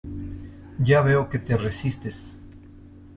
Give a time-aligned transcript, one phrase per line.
[0.79, 2.35] Ya veo que te resistes.